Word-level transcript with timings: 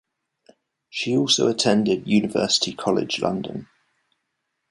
She 0.89 1.15
also 1.15 1.47
attended 1.47 2.07
University 2.07 2.73
College 2.73 3.21
London. 3.21 3.67